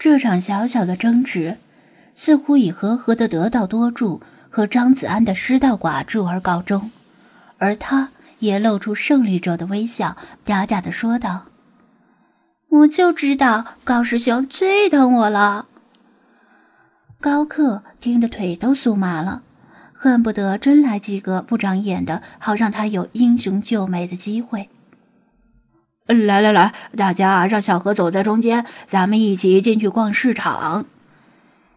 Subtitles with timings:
[0.00, 1.58] 这场小小的争执，
[2.14, 6.90] 似乎以和和的得道多助和张子安的失道寡助而告终，
[7.58, 8.08] 而他
[8.38, 10.16] 也露出胜利者的微笑，
[10.46, 11.48] 嗲嗲的说道
[12.70, 15.66] ：“我就知道高师兄最疼我了。”
[17.20, 19.42] 高克听得腿都酥麻了，
[19.92, 24.70] 恨不得真来几个不长眼的，好让他有英雄救美的机会。
[26.12, 30.86] 来来来，大家让小何走在中间，咱们一起进去逛市场。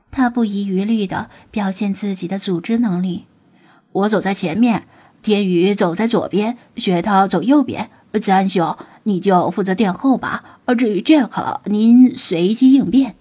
[0.10, 3.26] 他不遗余力的表现自己的组织能力。
[3.92, 4.88] 我走在前面，
[5.22, 10.60] 天宇走在左边，雪涛走右边，子安兄你就负责殿后吧。
[10.78, 13.16] 至于杰克，您随机应变。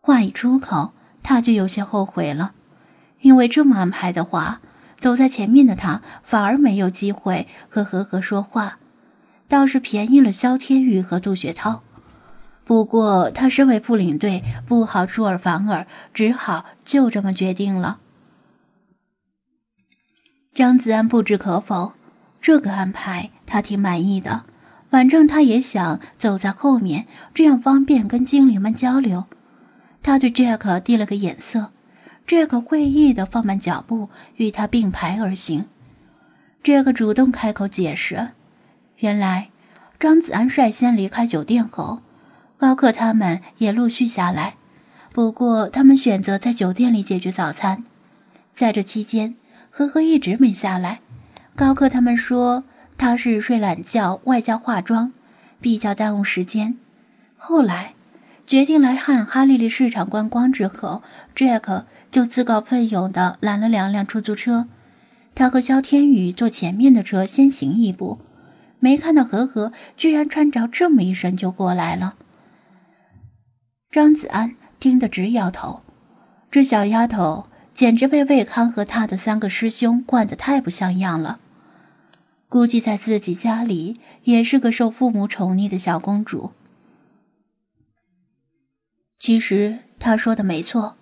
[0.00, 2.52] 话一出口，他就有些后悔了，
[3.20, 4.62] 因为这么安排的话，
[4.98, 8.78] 走在前面的他反而没有机会和和和说话。
[9.50, 11.82] 倒是便宜了萧天宇和杜雪涛，
[12.64, 17.98] 不过他身为副领队，不好出尔反尔，只好就这么决定了。
[20.54, 21.94] 张子安不置可否，
[22.40, 24.44] 这个安排他挺满意的，
[24.88, 29.24] 反正他也想走在后面，这样方便跟精灵们交流。
[30.00, 31.72] 他对 Jack 递了个眼色
[32.24, 35.66] ，Jack 会意的放慢脚步，与他并排而行。
[36.62, 38.28] Jack 主动开口解释。
[39.00, 39.48] 原来，
[39.98, 42.00] 张子安率先离开酒店后，
[42.58, 44.56] 高克他们也陆续下来。
[45.12, 47.82] 不过，他们选择在酒店里解决早餐。
[48.54, 49.36] 在这期间，
[49.70, 51.00] 呵呵一直没下来。
[51.56, 52.64] 高克他们说
[52.98, 55.14] 他是睡懒觉，外加化妆，
[55.62, 56.76] 比较耽误时间。
[57.38, 57.94] 后来，
[58.46, 61.02] 决定来汉哈利利市场观光之后
[61.34, 64.68] ，Jack 就自告奋勇地拦了两辆出租车。
[65.34, 68.18] 他和肖天宇坐前面的车，先行一步。
[68.80, 72.16] 没看到和和居然穿着这么一身就过来了。
[73.90, 75.82] 张子安听得直摇头，
[76.50, 81.38] 这小丫头简直被魏康和他的三个师兄惯得太不像样了。
[82.48, 86.50] 估计在自己家里也是个受父母宠溺的小公主。
[89.18, 90.96] 其实他说的没错，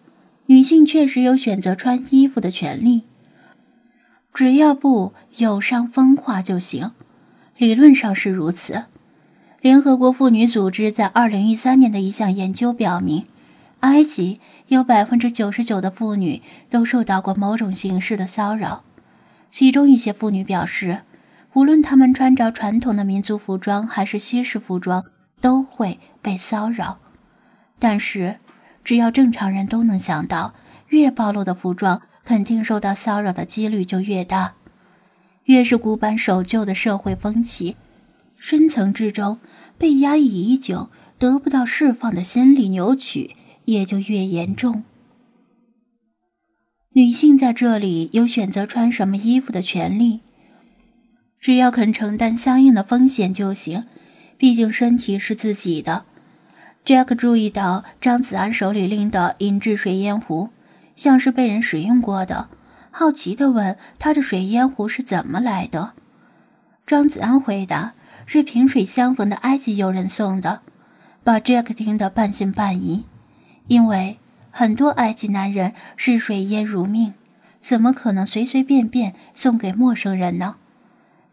[0.47, 3.05] 女性确实有选择穿衣服的权利，
[4.34, 6.93] 只要不有伤风化就行。
[7.58, 8.84] 理论上是如此。
[9.60, 13.26] 联合国妇女组织在二零一三年的一项研究表明，
[13.80, 18.84] 埃及有百分之九十九的妇女都受到过某种形式的骚扰。
[19.50, 21.00] 其中一些妇女表示，
[21.54, 25.04] 无论她们穿着传统的民族服装还是西式服装，
[25.40, 27.00] 都会被骚扰。
[27.80, 28.36] 但是，
[28.84, 30.54] 只要正常人都能想到，
[30.90, 34.54] 越暴露的服装，肯定受到骚扰的几率就越大。
[35.48, 37.75] 越是古板守旧的社会风气，
[38.38, 39.38] 深层之中
[39.78, 44.84] 被压抑已久、得不到释放的心理扭曲也就越严重。
[46.92, 50.20] 女性在这里有选择穿什么衣服的权利，
[51.41, 53.84] 只要肯承担相应的风险就行。
[54.37, 56.04] 毕竟身体是自己的。
[56.84, 60.50] Jack 注意到张子安手里拎的银质水烟壶，
[60.94, 62.50] 像是被人使用过的。
[63.00, 65.92] 好奇地问：“他的水烟壶是怎么来的？”
[66.84, 67.94] 张子安回答
[68.26, 70.62] ：“是萍水相逢的埃及友人送的。”
[71.22, 73.04] 把 Jack 听得半信半疑，
[73.69, 74.19] 因为
[74.50, 77.14] 很多埃及男人视水烟如命，
[77.60, 80.56] 怎么可能随随便便送给陌生人呢？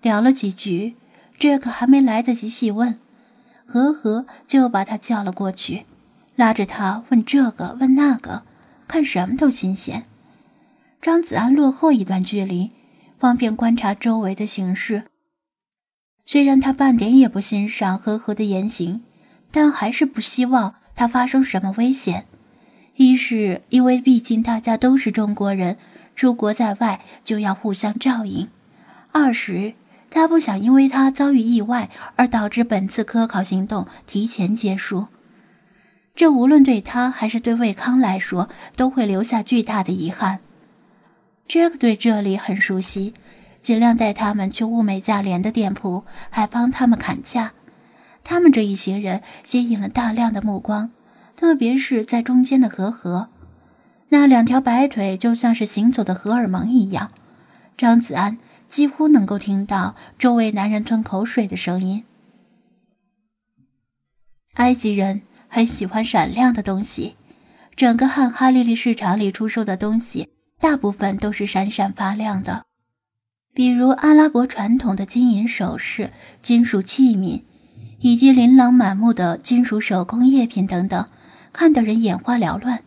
[0.03, 0.95] 聊了几句
[1.39, 2.99] ，Jack 还没来得及细问，
[3.65, 5.87] 和和就把他叫了过去，
[6.35, 8.43] 拉着他问这个问那个，
[8.87, 10.05] 看什么都新鲜。
[11.05, 12.71] 张子安落后一段距离，
[13.19, 15.03] 方便观察周围的形势。
[16.25, 19.03] 虽然他半点也不欣赏和和的言行，
[19.51, 22.25] 但还是不希望他发生什么危险。
[22.95, 25.77] 一是因为毕竟大家都是中国人，
[26.16, 28.47] 出国在外就要互相照应；
[29.11, 29.75] 二是
[30.09, 35.05] 他不想因为他遭遇意外而导致本次科考行动提前结束。
[36.16, 40.40] 这无论对他还是对魏康来说，都会留下巨大的遗憾。
[41.47, 43.13] Jack 对这里很熟悉，
[43.61, 47.53] 尽量带他们去物美价廉的店铺，还帮他们砍价。
[48.23, 50.91] 他们这一行人吸引了大量的目光，
[51.35, 53.29] 特别是在中间的和和，
[54.09, 57.11] 那两条白腿就像是行走的荷尔蒙一样。
[57.77, 62.03] 张子安几乎能够听到周围男人吞口水的声音。
[64.53, 67.15] 埃及人很喜欢闪亮的东西，
[67.75, 70.29] 整个汉哈利利市场里出售的东西。
[70.59, 72.66] 大部分都是闪闪发亮的，
[73.53, 76.11] 比如阿拉伯传统的金银首饰、
[76.41, 77.43] 金属器皿，
[77.99, 81.07] 以及琳琅满目的金属手工业品等等，
[81.53, 82.81] 看得人眼花缭乱。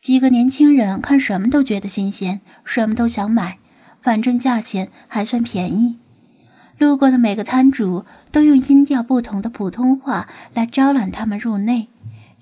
[0.00, 3.58] 几个年轻人看什么都觉得新鲜，什么都想买，
[4.00, 5.98] 反正价钱还算便宜。
[6.78, 11.88] 路过的每个摊主都用音调不同的普通话来招揽他们入内，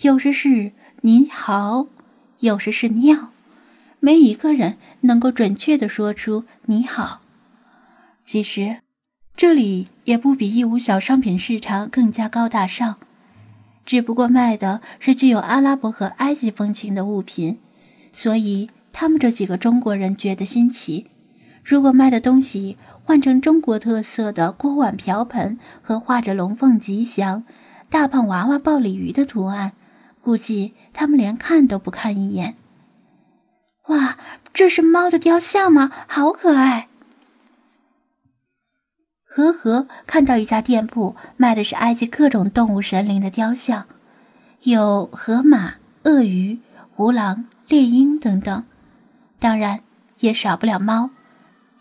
[0.02, 1.87] 有时是“你好”，
[2.40, 3.31] 有时是“尿”，
[4.00, 7.22] 没一个人能够准确的说出“你好”。
[8.25, 8.78] 其实，
[9.37, 12.96] 这里也不比义乌小商品市场更加高大上。
[13.84, 17.58] 只不过卖的是具有阿拉伯和埃及风情的物品，
[18.12, 21.06] 所以他们这几个中国人觉得新奇。
[21.62, 27.44] 如果卖的东西换成中国特色的锅碗瓢盆和画着龙凤吉祥、
[27.88, 29.72] 大胖娃娃抱鲤鱼的图案，
[30.20, 32.56] 估计他们连看都不看一眼。
[33.86, 34.18] 哇，
[34.52, 35.90] 这是猫的雕像吗？
[36.08, 36.88] 好可爱！
[39.22, 43.86] 和和看到一家店铺卖的是埃及各种动物神灵的雕像，
[44.62, 45.74] 有河马、
[46.04, 46.58] 鳄鱼、
[46.94, 48.64] 胡狼、猎鹰等等，
[49.38, 49.82] 当然
[50.20, 51.10] 也少不了猫。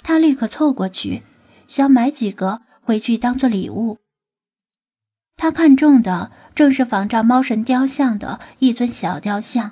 [0.03, 1.23] 他立刻凑过去，
[1.67, 3.97] 想买几个回去当做礼物。
[5.37, 9.71] 他看中的正是仿照猫神雕像的一尊小雕像，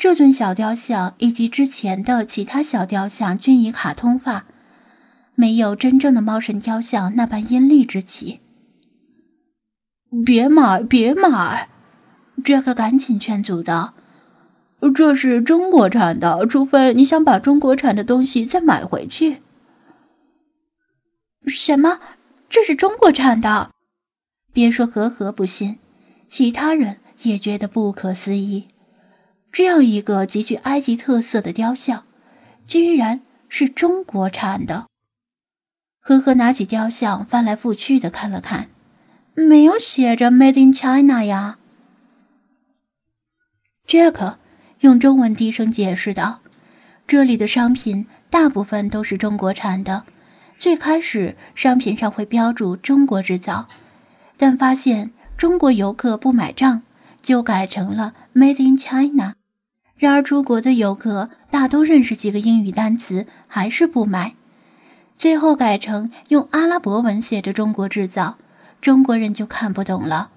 [0.00, 4.46] 这尊小雕像以及之前的其他小雕像均以卡通化。
[5.34, 8.40] 没有真正的猫神雕像那般阴厉之气。
[10.24, 11.68] 别买，别买！
[12.42, 13.92] 杰克赶紧劝阻道
[14.96, 19.42] ：“这是中国产的，除非你想把中国产的东西再买回去。”
[21.46, 22.00] 什么？
[22.48, 23.70] 这是中国产的？
[24.50, 25.78] 别说和和不信，
[26.26, 28.66] 其他人也觉得不可思议。
[29.52, 32.04] 这样一个极具埃及特色的雕像，
[32.66, 34.86] 居然是中国产的。
[36.02, 38.68] 呵呵，拿起雕像翻来覆去的看了看，
[39.34, 41.58] 没有写着 “Made in China” 呀。
[43.86, 44.38] 杰克
[44.80, 46.40] 用中文低声解释道
[47.06, 50.04] ：“这里的商品大部分都是中国产的。
[50.58, 53.68] 最开始商品上会标注‘中国制造’，
[54.38, 56.82] 但发现中国游客不买账，
[57.20, 59.34] 就改成了 ‘Made in China’。
[60.00, 64.34] 然而出国的游客大都认识几个英语单词，还是不买。”
[65.18, 68.38] 最后改成用阿拉伯文写着“中国制造”，
[68.80, 70.30] 中国人就看不懂了，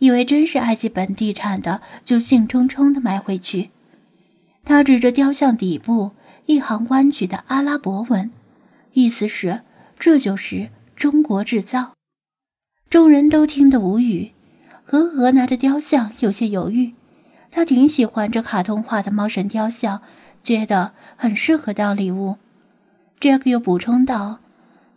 [0.00, 3.70] 以为真是埃及本地产的，就兴冲冲的买回去。
[4.66, 6.10] 他指着雕像底部
[6.44, 8.30] 一行弯曲的阿拉伯文，
[8.92, 9.62] 意思是
[9.98, 11.94] 这就是中国制造。
[12.90, 14.32] 众人都听得无语。
[14.90, 16.94] 和和拿着雕像有些犹豫，
[17.50, 20.02] 他挺喜欢这卡通画的猫神雕像，
[20.44, 22.36] 觉得很适合当礼物。
[23.20, 24.38] Jack 又补充道：“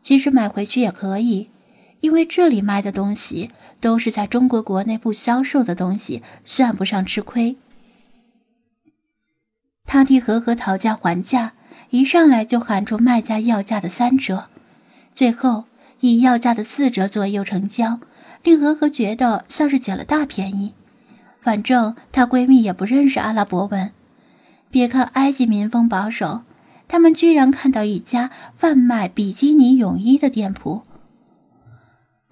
[0.03, 1.49] 其实买回去也可以，
[2.01, 3.49] 因为这里卖的东西
[3.79, 7.57] 都是在中国国内不销售的东西，算不上吃亏。”
[9.85, 11.53] 他替和和讨价还价，
[11.89, 14.45] 一上来就喊出卖家要价的三折，
[15.15, 15.65] 最后
[16.01, 17.99] 以要价的四折左右成交，
[18.43, 20.73] 令和和觉得像是捡了大便宜。
[21.41, 23.91] 反正她闺蜜也不认识阿拉伯文，
[24.69, 26.43] 别看埃及民风保守。
[26.87, 30.81] 他们居然看到一家贩卖比基尼泳衣的店铺，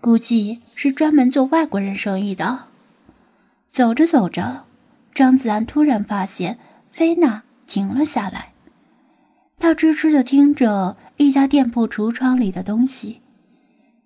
[0.01, 2.65] 估计是专门做外国人生意的。
[3.71, 4.65] 走着走着，
[5.13, 6.59] 张子安突然发现
[6.91, 8.51] 菲娜停了下来，
[9.57, 13.21] 她痴痴的听着一家店铺橱窗里的东西，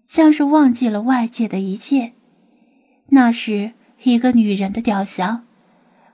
[0.06, 2.14] 像是忘记了外界的一切。
[3.08, 5.46] 那是一个女人的雕像，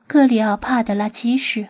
[0.06, 1.70] 克里奥帕德拉七世。